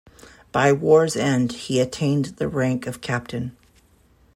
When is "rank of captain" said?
2.47-3.55